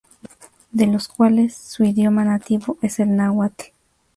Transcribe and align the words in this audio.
De 0.71 0.87
los 0.87 1.07
cuales 1.07 1.53
su 1.55 1.83
idioma 1.83 2.25
nativo 2.25 2.75
es 2.81 2.99
el 2.99 3.15
náhuatl. 3.15 3.65